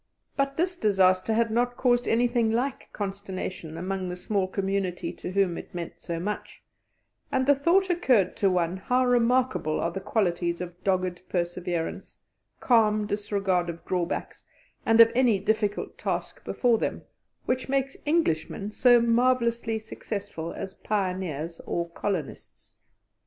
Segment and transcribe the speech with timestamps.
[0.35, 5.59] But this disaster had not caused anything like consternation among the small community to whom
[5.59, 6.63] it meant so much,
[7.31, 12.17] and the thought occurred to one how remarkable are the qualities of dogged perseverance,
[12.59, 14.49] calm disregard of drawbacks
[14.87, 17.03] and of any difficult task before them,
[17.45, 22.75] which makes Englishmen so marvellously successful as pioneers or colonists.